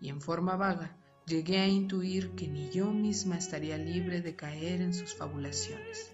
Y 0.00 0.10
en 0.10 0.20
forma 0.20 0.56
vaga 0.56 0.96
llegué 1.26 1.60
a 1.60 1.66
intuir 1.66 2.34
que 2.34 2.46
ni 2.46 2.70
yo 2.70 2.90
misma 2.90 3.38
estaría 3.38 3.78
libre 3.78 4.20
de 4.20 4.36
caer 4.36 4.82
en 4.82 4.92
sus 4.92 5.14
fabulaciones, 5.14 6.12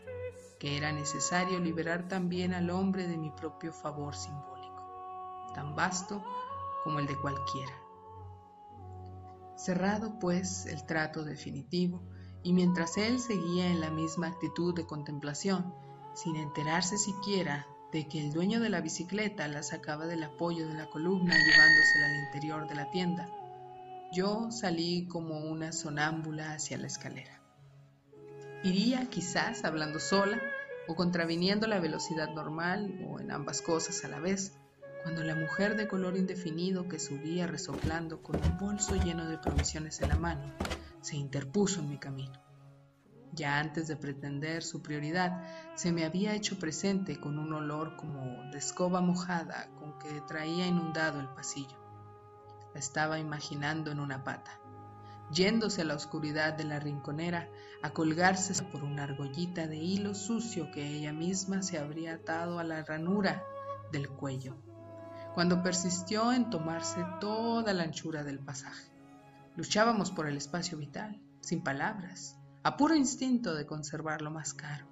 que 0.60 0.76
era 0.76 0.92
necesario 0.92 1.58
liberar 1.58 2.06
también 2.06 2.54
al 2.54 2.70
hombre 2.70 3.08
de 3.08 3.16
mi 3.16 3.30
propio 3.30 3.72
favor 3.72 4.14
simbólico, 4.14 5.50
tan 5.54 5.74
vasto 5.74 6.22
como 6.84 7.00
el 7.00 7.06
de 7.06 7.16
cualquiera. 7.16 7.74
Cerrado, 9.56 10.18
pues, 10.20 10.66
el 10.66 10.86
trato 10.86 11.24
definitivo 11.24 12.02
y 12.42 12.52
mientras 12.52 12.96
él 12.96 13.18
seguía 13.18 13.66
en 13.66 13.80
la 13.80 13.90
misma 13.90 14.28
actitud 14.28 14.74
de 14.74 14.86
contemplación, 14.86 15.74
sin 16.14 16.36
enterarse 16.36 16.98
siquiera 16.98 17.66
de 17.92 18.06
que 18.06 18.20
el 18.20 18.32
dueño 18.32 18.60
de 18.60 18.68
la 18.68 18.80
bicicleta 18.80 19.48
la 19.48 19.62
sacaba 19.62 20.06
del 20.06 20.22
apoyo 20.22 20.68
de 20.68 20.74
la 20.74 20.88
columna 20.88 21.34
llevándosela 21.34 22.06
al 22.06 22.24
interior 22.26 22.68
de 22.68 22.74
la 22.74 22.90
tienda, 22.90 23.28
yo 24.12 24.50
salí 24.50 25.06
como 25.06 25.38
una 25.38 25.72
sonámbula 25.72 26.52
hacia 26.52 26.78
la 26.78 26.86
escalera. 26.86 27.40
Iría 28.62 29.08
quizás 29.08 29.64
hablando 29.64 29.98
sola 30.00 30.40
o 30.86 30.94
contraviniendo 30.94 31.66
la 31.66 31.80
velocidad 31.80 32.28
normal 32.34 33.06
o 33.08 33.20
en 33.20 33.30
ambas 33.30 33.62
cosas 33.62 34.04
a 34.04 34.08
la 34.08 34.20
vez, 34.20 34.52
cuando 35.02 35.24
la 35.24 35.34
mujer 35.34 35.76
de 35.76 35.88
color 35.88 36.16
indefinido 36.16 36.88
que 36.88 36.98
subía 36.98 37.46
resoplando 37.46 38.22
con 38.22 38.36
un 38.36 38.58
bolso 38.58 38.96
lleno 38.96 39.26
de 39.28 39.38
provisiones 39.38 40.00
en 40.00 40.08
la 40.08 40.16
mano 40.16 40.52
se 41.00 41.16
interpuso 41.16 41.80
en 41.80 41.88
mi 41.88 41.98
camino. 41.98 42.49
Ya 43.32 43.58
antes 43.58 43.86
de 43.86 43.96
pretender 43.96 44.62
su 44.62 44.82
prioridad, 44.82 45.44
se 45.76 45.92
me 45.92 46.04
había 46.04 46.34
hecho 46.34 46.58
presente 46.58 47.20
con 47.20 47.38
un 47.38 47.52
olor 47.52 47.96
como 47.96 48.50
de 48.50 48.58
escoba 48.58 49.00
mojada 49.00 49.68
con 49.78 49.98
que 49.98 50.20
traía 50.22 50.66
inundado 50.66 51.20
el 51.20 51.28
pasillo. 51.28 51.78
La 52.74 52.80
estaba 52.80 53.18
imaginando 53.18 53.92
en 53.92 54.00
una 54.00 54.24
pata, 54.24 54.58
yéndose 55.32 55.82
a 55.82 55.84
la 55.84 55.94
oscuridad 55.94 56.54
de 56.54 56.64
la 56.64 56.80
rinconera 56.80 57.48
a 57.82 57.90
colgarse 57.90 58.62
por 58.64 58.82
una 58.82 59.04
argollita 59.04 59.68
de 59.68 59.76
hilo 59.76 60.14
sucio 60.14 60.70
que 60.72 60.86
ella 60.86 61.12
misma 61.12 61.62
se 61.62 61.78
habría 61.78 62.14
atado 62.14 62.58
a 62.58 62.64
la 62.64 62.82
ranura 62.82 63.44
del 63.92 64.08
cuello, 64.08 64.56
cuando 65.34 65.62
persistió 65.62 66.32
en 66.32 66.50
tomarse 66.50 67.04
toda 67.20 67.72
la 67.74 67.84
anchura 67.84 68.24
del 68.24 68.40
pasaje. 68.40 68.90
Luchábamos 69.56 70.10
por 70.10 70.28
el 70.28 70.36
espacio 70.36 70.78
vital, 70.78 71.20
sin 71.40 71.62
palabras, 71.62 72.39
a 72.62 72.76
puro 72.76 72.94
instinto 72.94 73.54
de 73.54 73.64
conservar 73.64 74.20
lo 74.20 74.30
más 74.30 74.52
caro. 74.52 74.86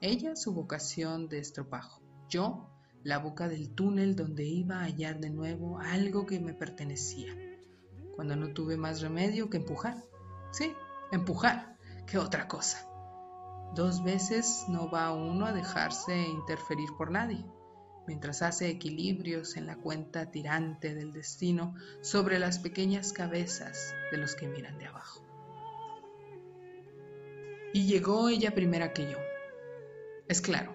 Ella 0.00 0.36
su 0.36 0.54
vocación 0.54 1.28
de 1.28 1.40
estropajo, 1.40 2.00
yo 2.28 2.70
la 3.02 3.18
boca 3.18 3.48
del 3.48 3.70
túnel 3.74 4.14
donde 4.14 4.44
iba 4.44 4.76
a 4.76 4.84
hallar 4.84 5.18
de 5.18 5.30
nuevo 5.30 5.80
algo 5.80 6.26
que 6.26 6.38
me 6.38 6.54
pertenecía, 6.54 7.34
cuando 8.14 8.36
no 8.36 8.52
tuve 8.52 8.76
más 8.76 9.00
remedio 9.00 9.50
que 9.50 9.56
empujar. 9.56 9.96
Sí, 10.52 10.72
empujar, 11.10 11.76
que 12.06 12.18
otra 12.18 12.46
cosa. 12.46 12.86
Dos 13.74 14.04
veces 14.04 14.64
no 14.68 14.90
va 14.90 15.12
uno 15.12 15.46
a 15.46 15.52
dejarse 15.52 16.16
interferir 16.16 16.88
por 16.96 17.10
nadie, 17.10 17.44
mientras 18.06 18.42
hace 18.42 18.68
equilibrios 18.68 19.56
en 19.56 19.66
la 19.66 19.76
cuenta 19.76 20.30
tirante 20.30 20.94
del 20.94 21.12
destino 21.12 21.74
sobre 22.00 22.38
las 22.38 22.60
pequeñas 22.60 23.12
cabezas 23.12 23.92
de 24.12 24.18
los 24.18 24.36
que 24.36 24.48
miran 24.48 24.78
de 24.78 24.86
abajo. 24.86 25.27
Y 27.72 27.86
llegó 27.86 28.28
ella 28.28 28.54
primera 28.54 28.92
que 28.92 29.10
yo. 29.10 29.18
Es 30.26 30.40
claro, 30.40 30.74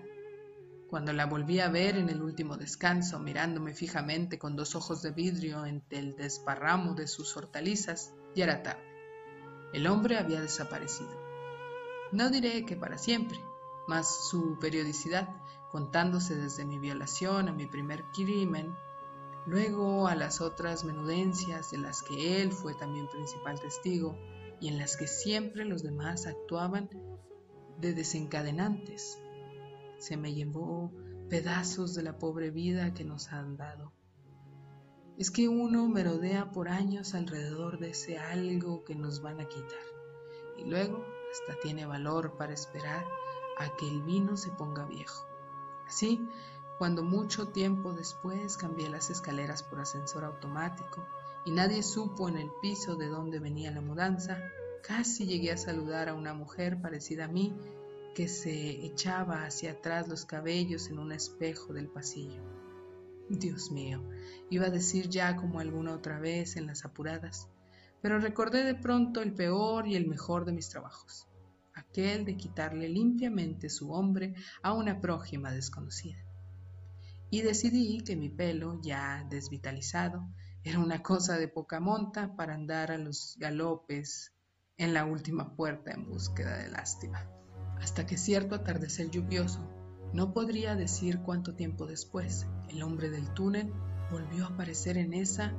cuando 0.93 1.11
la 1.11 1.25
volví 1.25 1.59
a 1.59 1.69
ver 1.69 1.97
en 1.97 2.09
el 2.09 2.21
último 2.21 2.55
descanso, 2.55 3.19
mirándome 3.19 3.73
fijamente 3.73 4.37
con 4.37 4.55
dos 4.55 4.75
ojos 4.75 5.01
de 5.01 5.09
vidrio 5.09 5.65
entre 5.65 5.97
el 5.97 6.15
desparramo 6.15 6.93
de 6.93 7.07
sus 7.07 7.35
hortalizas, 7.35 8.13
ya 8.35 8.43
era 8.43 8.61
tarde. 8.61 8.83
El 9.73 9.87
hombre 9.87 10.19
había 10.19 10.39
desaparecido. 10.39 11.19
No 12.11 12.29
diré 12.29 12.63
que 12.63 12.75
para 12.75 12.99
siempre, 12.99 13.39
mas 13.87 14.29
su 14.29 14.59
periodicidad, 14.59 15.27
contándose 15.71 16.35
desde 16.35 16.63
mi 16.63 16.77
violación 16.77 17.49
a 17.49 17.53
mi 17.53 17.65
primer 17.65 18.03
crimen, 18.13 18.75
luego 19.47 20.07
a 20.07 20.13
las 20.13 20.41
otras 20.41 20.83
menudencias 20.83 21.71
de 21.71 21.79
las 21.79 22.03
que 22.03 22.43
él 22.43 22.51
fue 22.51 22.75
también 22.75 23.07
principal 23.07 23.59
testigo, 23.59 24.15
y 24.59 24.67
en 24.67 24.77
las 24.77 24.97
que 24.97 25.07
siempre 25.07 25.65
los 25.65 25.83
demás 25.83 26.27
actuaban 26.27 26.89
de 27.79 27.93
desencadenantes. 27.93 29.19
Se 29.97 30.17
me 30.17 30.33
llevó 30.33 30.91
pedazos 31.29 31.95
de 31.95 32.03
la 32.03 32.17
pobre 32.17 32.51
vida 32.51 32.93
que 32.93 33.03
nos 33.03 33.31
han 33.31 33.57
dado. 33.57 33.91
Es 35.17 35.31
que 35.31 35.47
uno 35.47 35.87
merodea 35.87 36.51
por 36.51 36.69
años 36.69 37.13
alrededor 37.13 37.79
de 37.79 37.91
ese 37.91 38.17
algo 38.17 38.83
que 38.83 38.95
nos 38.95 39.21
van 39.21 39.39
a 39.39 39.47
quitar 39.47 39.93
y 40.57 40.65
luego 40.65 41.05
hasta 41.31 41.59
tiene 41.61 41.85
valor 41.85 42.37
para 42.37 42.53
esperar 42.53 43.05
a 43.57 43.75
que 43.75 43.87
el 43.87 44.01
vino 44.03 44.37
se 44.37 44.51
ponga 44.51 44.85
viejo. 44.85 45.25
Así, 45.87 46.27
cuando 46.77 47.03
mucho 47.03 47.49
tiempo 47.49 47.93
después 47.93 48.57
cambié 48.57 48.89
las 48.89 49.09
escaleras 49.09 49.63
por 49.63 49.79
ascensor 49.79 50.23
automático, 50.23 51.05
y 51.45 51.51
nadie 51.51 51.83
supo 51.83 52.29
en 52.29 52.37
el 52.37 52.49
piso 52.61 52.95
de 52.95 53.07
dónde 53.07 53.39
venía 53.39 53.71
la 53.71 53.81
mudanza, 53.81 54.41
casi 54.81 55.25
llegué 55.25 55.51
a 55.51 55.57
saludar 55.57 56.09
a 56.09 56.13
una 56.13 56.33
mujer 56.33 56.81
parecida 56.81 57.25
a 57.25 57.27
mí 57.27 57.53
que 58.15 58.27
se 58.27 58.85
echaba 58.85 59.43
hacia 59.45 59.71
atrás 59.71 60.07
los 60.07 60.25
cabellos 60.25 60.89
en 60.89 60.99
un 60.99 61.11
espejo 61.11 61.73
del 61.73 61.89
pasillo. 61.89 62.41
Dios 63.29 63.71
mío, 63.71 64.03
iba 64.49 64.67
a 64.67 64.69
decir 64.69 65.09
ya 65.09 65.35
como 65.35 65.59
alguna 65.59 65.93
otra 65.93 66.19
vez 66.19 66.55
en 66.55 66.67
las 66.67 66.85
apuradas, 66.85 67.49
pero 68.01 68.19
recordé 68.19 68.63
de 68.63 68.75
pronto 68.75 69.21
el 69.21 69.33
peor 69.33 69.87
y 69.87 69.95
el 69.95 70.07
mejor 70.07 70.45
de 70.45 70.51
mis 70.51 70.69
trabajos, 70.69 71.27
aquel 71.73 72.25
de 72.25 72.37
quitarle 72.37 72.89
limpiamente 72.89 73.69
su 73.69 73.91
hombre 73.91 74.35
a 74.61 74.73
una 74.73 74.99
prójima 74.99 75.51
desconocida. 75.51 76.19
Y 77.29 77.41
decidí 77.41 78.01
que 78.03 78.15
mi 78.15 78.29
pelo, 78.29 78.79
ya 78.83 79.25
desvitalizado, 79.29 80.27
era 80.65 80.79
una 80.79 81.03
cosa 81.03 81.37
de 81.37 81.49
poca 81.49 81.79
monta 81.79 82.35
para 82.35 82.53
andar 82.53 82.91
a 82.91 82.97
los 82.97 83.35
galopes 83.37 84.33
en 84.77 84.93
la 84.93 85.05
última 85.05 85.55
puerta 85.55 85.91
en 85.91 86.09
búsqueda 86.09 86.57
de 86.57 86.69
lástima. 86.69 87.27
Hasta 87.81 88.05
que 88.05 88.17
cierto 88.17 88.55
atardecer 88.55 89.09
lluvioso, 89.09 89.59
no 90.13 90.33
podría 90.33 90.75
decir 90.75 91.19
cuánto 91.19 91.55
tiempo 91.55 91.85
después, 91.85 92.47
el 92.69 92.81
hombre 92.81 93.09
del 93.09 93.33
túnel 93.33 93.73
volvió 94.09 94.45
a 94.45 94.49
aparecer 94.49 94.97
en 94.97 95.13
esa 95.13 95.53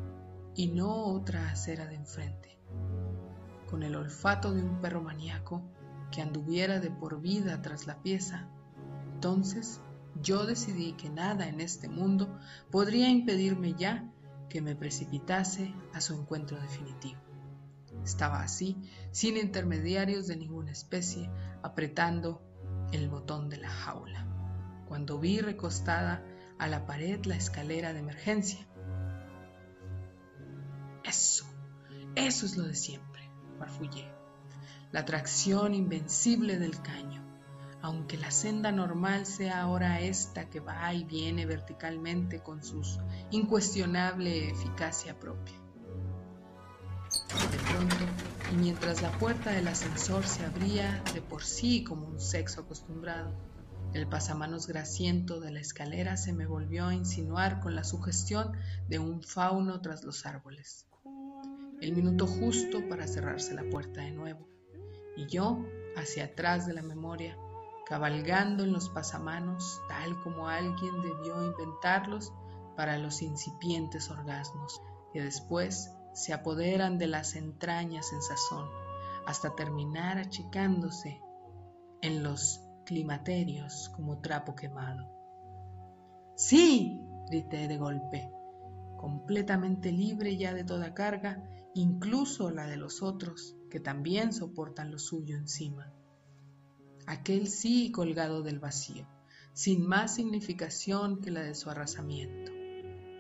y 0.55 0.69
no 0.69 1.05
otra 1.07 1.51
acera 1.51 1.87
de 1.87 1.97
enfrente, 1.97 2.57
con 3.69 3.83
el 3.83 3.97
olfato 3.97 4.55
de 4.55 4.62
un 4.62 4.81
perro 4.81 5.03
maníaco 5.03 5.62
que 6.11 6.23
anduviera 6.23 6.81
de 6.81 6.90
por 6.90 7.21
vida 7.21 7.61
tras 7.61 7.87
la 7.87 8.01
pieza. 8.03 8.49
Entonces 9.12 9.81
yo 10.23 10.47
decidí 10.47 10.93
que 10.93 11.11
nada 11.11 11.49
en 11.49 11.61
este 11.61 11.88
mundo 11.88 12.38
podría 12.71 13.11
impedirme 13.11 13.75
ya 13.75 14.11
que 14.55 14.62
me 14.62 14.77
precipitase 14.77 15.75
a 15.95 16.01
su 16.01 16.14
encuentro 16.14 16.57
definitivo. 16.61 17.21
Estaba 18.05 18.40
así, 18.40 18.77
sin 19.11 19.37
intermediarios 19.37 20.29
de 20.29 20.37
ninguna 20.37 20.71
especie, 20.71 21.29
apretando 21.64 22.40
el 22.93 23.09
botón 23.09 23.49
de 23.49 23.57
la 23.57 23.69
jaula, 23.69 24.29
cuando 24.87 25.19
vi 25.19 25.40
recostada 25.40 26.25
a 26.61 26.69
la 26.69 26.87
pared 26.87 27.25
la 27.25 27.35
escalera 27.35 27.93
de 27.93 27.99
emergencia. 27.99 28.64
Eso, 31.03 31.47
eso 32.14 32.47
es 32.47 32.57
lo 32.57 32.69
de 32.69 32.77
siempre, 32.77 33.29
farfullé. 33.59 34.09
La 34.93 35.01
atracción 35.01 35.75
invencible 35.75 36.61
del 36.61 36.81
caño, 36.81 37.24
aunque 37.85 38.16
la 38.16 38.31
senda 38.31 38.73
normal 38.73 39.27
sea 39.27 39.61
ahora 39.61 40.01
esta 40.01 40.49
que 40.49 40.59
va 40.59 40.94
y 40.94 41.05
viene 41.05 41.44
verticalmente 41.44 42.38
con 42.42 42.64
su 42.64 42.81
incuestionable 43.31 44.49
eficacia 44.49 45.20
propia. 45.20 45.55
De 47.51 47.59
pronto, 47.59 47.97
y 48.55 48.57
mientras 48.57 49.03
la 49.03 49.11
puerta 49.18 49.51
del 49.51 49.68
ascensor 49.68 50.27
se 50.27 50.47
abría 50.47 51.03
de 51.12 51.20
por 51.20 51.44
sí 51.44 51.85
como 51.85 52.07
un 52.07 52.20
sexo 52.23 52.62
acostumbrado, 52.62 53.35
el 53.92 54.07
pasamanos 54.07 54.66
grasiento 54.66 55.38
de 55.40 55.51
la 55.51 55.61
escalera 55.61 56.16
se 56.16 56.33
me 56.33 56.47
volvió 56.47 56.87
a 56.87 56.94
insinuar 56.94 57.61
con 57.61 57.75
la 57.75 57.85
sugestión 57.85 58.53
de 58.88 58.99
un 58.99 59.23
fauno 59.23 59.83
tras 59.83 60.05
los 60.05 60.25
árboles. 60.25 60.87
El 61.83 61.94
minuto 61.94 62.27
justo 62.27 62.88
para 62.88 63.07
cerrarse 63.07 63.53
la 63.53 63.68
puerta 63.68 64.01
de 64.01 64.12
nuevo, 64.12 64.49
y 65.18 65.27
yo, 65.27 65.62
hacia 65.97 66.25
atrás 66.25 66.66
de 66.66 66.73
la 66.73 66.83
memoria, 66.83 67.37
cabalgando 67.87 68.64
en 68.64 68.73
los 68.73 68.88
pasamanos 68.88 69.83
tal 69.88 70.18
como 70.23 70.49
alguien 70.49 71.03
debió 71.03 71.44
inventarlos 71.44 72.33
para 72.77 72.99
los 72.99 73.23
incipientes 73.23 74.11
orgasmos, 74.11 74.81
que 75.12 75.23
después 75.23 75.92
se 76.12 76.33
apoderan 76.33 76.99
de 76.99 77.07
las 77.07 77.37
entrañas 77.37 78.12
en 78.12 78.23
sazón, 78.23 78.68
hasta 79.27 79.55
terminar 79.55 80.18
achicándose 80.18 81.20
en 82.01 82.23
los 82.23 82.61
climaterios 82.85 83.90
como 83.94 84.20
trapo 84.20 84.55
quemado. 84.55 85.11
Sí, 86.37 87.01
grité 87.29 87.68
de 87.68 87.79
golpe, 87.79 88.31
completamente 88.97 89.92
libre 89.92 90.37
ya 90.37 90.53
de 90.53 90.64
toda 90.64 90.94
carga, 90.94 91.49
incluso 91.75 92.51
la 92.51 92.66
de 92.66 92.77
los 92.77 93.03
otros, 93.03 93.57
que 93.70 93.81
también 93.81 94.33
soportan 94.33 94.90
lo 94.90 94.99
suyo 94.99 95.37
encima 95.37 95.92
aquel 97.07 97.49
sí 97.49 97.93
colgado 97.93 98.43
del 98.43 98.59
vacío, 98.59 99.07
sin 99.53 99.87
más 99.87 100.14
significación 100.14 101.21
que 101.21 101.31
la 101.31 101.43
de 101.43 101.55
su 101.55 101.71
arrasamiento. 101.71 102.53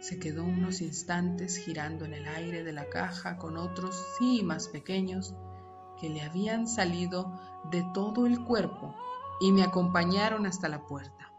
Se 0.00 0.18
quedó 0.18 0.44
unos 0.44 0.80
instantes 0.80 1.56
girando 1.56 2.04
en 2.04 2.14
el 2.14 2.26
aire 2.26 2.62
de 2.62 2.72
la 2.72 2.88
caja 2.88 3.36
con 3.38 3.56
otros 3.56 3.96
sí 4.18 4.42
más 4.42 4.68
pequeños, 4.68 5.34
que 6.00 6.10
le 6.10 6.22
habían 6.22 6.66
salido 6.66 7.40
de 7.70 7.84
todo 7.94 8.26
el 8.26 8.44
cuerpo 8.44 8.94
y 9.40 9.52
me 9.52 9.62
acompañaron 9.62 10.46
hasta 10.46 10.68
la 10.68 10.84
puerta. 10.86 11.32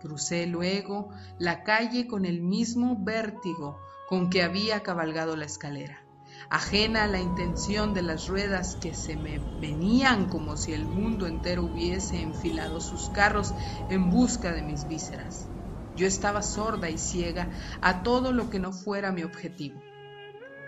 Crucé 0.00 0.46
luego 0.46 1.10
la 1.38 1.62
calle 1.62 2.06
con 2.06 2.24
el 2.24 2.40
mismo 2.40 2.96
vértigo 2.98 3.78
con 4.08 4.30
que 4.30 4.42
había 4.42 4.82
cabalgado 4.82 5.36
la 5.36 5.44
escalera, 5.44 6.02
ajena 6.48 7.04
a 7.04 7.08
la 7.08 7.20
intención 7.20 7.94
de 7.94 8.02
las 8.02 8.28
ruedas 8.28 8.76
que 8.76 8.94
se 8.94 9.16
me 9.16 9.40
venían 9.60 10.28
como 10.28 10.56
si 10.56 10.72
el 10.72 10.84
mundo 10.84 11.26
entero 11.26 11.64
hubiese 11.64 12.20
enfilado 12.22 12.80
sus 12.80 13.10
carros 13.10 13.52
en 13.88 14.10
busca 14.10 14.52
de 14.52 14.62
mis 14.62 14.88
vísceras. 14.88 15.46
Yo 15.96 16.06
estaba 16.06 16.42
sorda 16.42 16.88
y 16.88 16.98
ciega 16.98 17.50
a 17.80 18.02
todo 18.02 18.32
lo 18.32 18.48
que 18.48 18.58
no 18.58 18.72
fuera 18.72 19.12
mi 19.12 19.22
objetivo. 19.22 19.80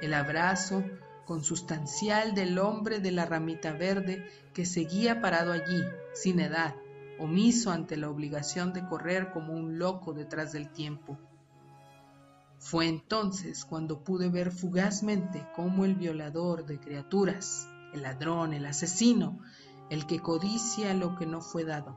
El 0.02 0.14
abrazo 0.14 0.84
consustancial 1.24 2.34
del 2.34 2.58
hombre 2.58 2.98
de 2.98 3.12
la 3.12 3.24
ramita 3.24 3.72
verde 3.72 4.28
que 4.52 4.66
seguía 4.66 5.20
parado 5.20 5.52
allí, 5.52 5.82
sin 6.12 6.40
edad, 6.40 6.74
omiso 7.18 7.70
ante 7.70 7.96
la 7.96 8.10
obligación 8.10 8.72
de 8.72 8.86
correr 8.86 9.30
como 9.30 9.54
un 9.54 9.78
loco 9.78 10.12
detrás 10.12 10.52
del 10.52 10.70
tiempo. 10.70 11.18
Fue 12.62 12.86
entonces 12.86 13.64
cuando 13.64 14.04
pude 14.04 14.28
ver 14.28 14.52
fugazmente 14.52 15.46
cómo 15.54 15.84
el 15.84 15.94
violador 15.94 16.64
de 16.64 16.78
criaturas, 16.78 17.68
el 17.92 18.02
ladrón, 18.02 18.54
el 18.54 18.64
asesino, 18.66 19.40
el 19.90 20.06
que 20.06 20.20
codicia 20.20 20.94
lo 20.94 21.16
que 21.16 21.26
no 21.26 21.40
fue 21.40 21.64
dado, 21.64 21.96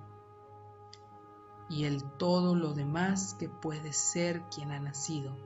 y 1.70 1.86
el 1.86 2.04
todo 2.18 2.56
lo 2.56 2.74
demás 2.74 3.36
que 3.40 3.48
puede 3.48 3.94
ser 3.94 4.42
quien 4.54 4.72
ha 4.72 4.80
nacido, 4.80 5.38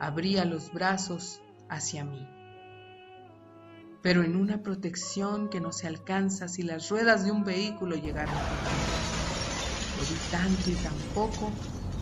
abría 0.00 0.44
los 0.44 0.72
brazos 0.72 1.40
hacia 1.68 2.04
mí 2.04 2.26
pero 4.06 4.22
en 4.22 4.36
una 4.36 4.62
protección 4.62 5.48
que 5.48 5.60
no 5.60 5.72
se 5.72 5.88
alcanza 5.88 6.46
si 6.46 6.62
las 6.62 6.90
ruedas 6.90 7.24
de 7.24 7.32
un 7.32 7.42
vehículo 7.42 7.96
llegaran 7.96 8.38
a 8.38 8.56
Lo 9.96 10.06
vi 10.06 10.20
tanto 10.30 10.70
y 10.70 10.76
tan 10.76 11.12
poco 11.12 11.58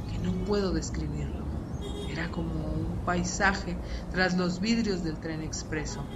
que 0.06 0.18
no 0.18 0.44
puedo 0.44 0.74
describirlo. 0.74 1.53
Era 2.14 2.30
como 2.30 2.54
un 2.54 3.02
paisaje 3.04 3.76
tras 4.12 4.36
los 4.36 4.60
vidrios 4.60 5.02
del 5.02 5.18
tren 5.18 5.42
expreso, 5.42 6.06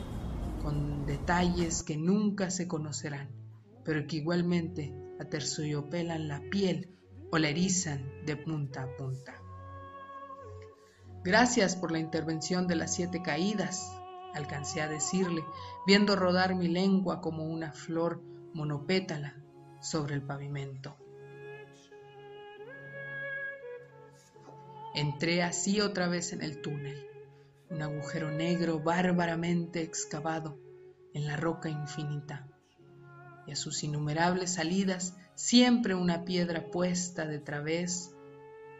con 0.62 1.04
detalles 1.06 1.82
que 1.82 1.96
nunca 1.96 2.50
se 2.50 2.68
conocerán, 2.68 3.28
pero 3.84 4.06
que 4.06 4.18
igualmente 4.18 4.94
aterciopelan 5.18 6.28
la 6.28 6.40
piel 6.52 6.96
o 7.32 7.38
la 7.38 7.48
erizan 7.48 8.08
de 8.24 8.36
punta 8.36 8.84
a 8.84 8.96
punta. 8.96 9.42
Gracias 11.24 11.74
por 11.74 11.90
la 11.90 11.98
intervención 11.98 12.68
de 12.68 12.76
las 12.76 12.94
siete 12.94 13.20
caídas, 13.20 13.90
alcancé 14.34 14.80
a 14.80 14.88
decirle, 14.88 15.42
viendo 15.84 16.14
rodar 16.14 16.54
mi 16.54 16.68
lengua 16.68 17.20
como 17.20 17.42
una 17.42 17.72
flor 17.72 18.22
monopétala 18.54 19.34
sobre 19.80 20.14
el 20.14 20.22
pavimento. 20.22 20.96
Entré 24.98 25.44
así 25.44 25.80
otra 25.80 26.08
vez 26.08 26.32
en 26.32 26.42
el 26.42 26.60
túnel, 26.60 27.06
un 27.70 27.82
agujero 27.82 28.32
negro 28.32 28.80
bárbaramente 28.80 29.80
excavado 29.80 30.58
en 31.14 31.24
la 31.24 31.36
roca 31.36 31.68
infinita, 31.68 32.48
y 33.46 33.52
a 33.52 33.54
sus 33.54 33.84
innumerables 33.84 34.54
salidas 34.54 35.14
siempre 35.36 35.94
una 35.94 36.24
piedra 36.24 36.72
puesta 36.72 37.26
de 37.26 37.38
través 37.38 38.12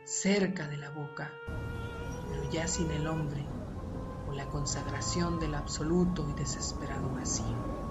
cerca 0.06 0.66
de 0.66 0.78
la 0.78 0.90
boca, 0.90 1.32
pero 2.28 2.50
ya 2.50 2.66
sin 2.66 2.90
el 2.90 3.06
hombre 3.06 3.46
o 4.26 4.32
la 4.32 4.48
consagración 4.48 5.38
del 5.38 5.54
absoluto 5.54 6.28
y 6.28 6.32
desesperado 6.32 7.12
vacío. 7.12 7.87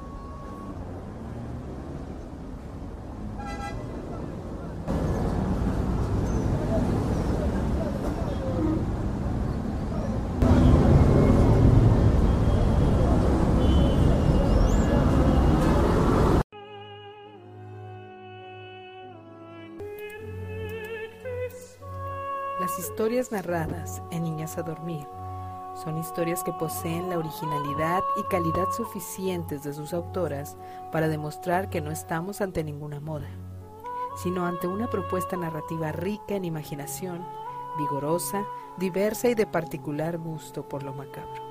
Las 22.59 22.79
historias 22.79 23.31
narradas 23.31 24.01
en 24.09 24.23
Niñas 24.23 24.57
a 24.57 24.63
Dormir 24.63 25.05
son 25.75 25.99
historias 25.99 26.43
que 26.43 26.51
poseen 26.53 27.07
la 27.07 27.19
originalidad 27.19 28.01
y 28.19 28.23
calidad 28.23 28.65
suficientes 28.75 29.61
de 29.61 29.75
sus 29.75 29.93
autoras 29.93 30.57
para 30.91 31.07
demostrar 31.07 31.69
que 31.69 31.81
no 31.81 31.91
estamos 31.91 32.41
ante 32.41 32.63
ninguna 32.63 32.99
moda, 32.99 33.29
sino 34.23 34.47
ante 34.47 34.65
una 34.65 34.89
propuesta 34.89 35.37
narrativa 35.37 35.91
rica 35.91 36.33
en 36.33 36.45
imaginación, 36.45 37.23
vigorosa, 37.77 38.43
diversa 38.77 39.29
y 39.29 39.35
de 39.35 39.45
particular 39.45 40.17
gusto 40.17 40.67
por 40.67 40.81
lo 40.81 40.95
macabro. 40.95 41.43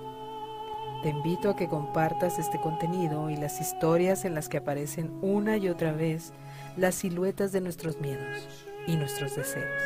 Te 1.04 1.10
invito 1.10 1.50
a 1.50 1.54
que 1.54 1.68
compartas 1.68 2.40
este 2.40 2.60
contenido 2.60 3.30
y 3.30 3.36
las 3.36 3.60
historias 3.60 4.24
en 4.24 4.34
las 4.34 4.48
que 4.48 4.56
aparecen 4.56 5.16
una 5.22 5.56
y 5.56 5.68
otra 5.68 5.92
vez 5.92 6.32
las 6.76 6.96
siluetas 6.96 7.52
de 7.52 7.60
nuestros 7.60 8.00
miedos 8.00 8.48
y 8.88 8.96
nuestros 8.96 9.36
deseos, 9.36 9.82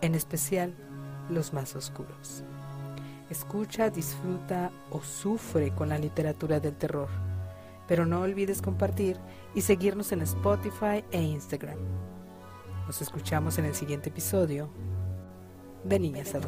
en 0.00 0.14
especial 0.14 0.74
los 1.28 1.52
más 1.52 1.76
oscuros. 1.76 2.44
Escucha, 3.30 3.90
disfruta 3.90 4.72
o 4.90 5.00
sufre 5.02 5.72
con 5.72 5.88
la 5.88 5.98
literatura 5.98 6.58
del 6.58 6.76
terror. 6.76 7.08
Pero 7.86 8.06
no 8.06 8.20
olvides 8.20 8.60
compartir 8.60 9.18
y 9.54 9.60
seguirnos 9.60 10.12
en 10.12 10.22
Spotify 10.22 11.04
e 11.10 11.22
Instagram. 11.22 11.78
Nos 12.86 13.00
escuchamos 13.02 13.58
en 13.58 13.66
el 13.66 13.74
siguiente 13.74 14.08
episodio 14.08 14.70
de 15.84 15.98
Niñas 15.98 16.34
a 16.34 16.40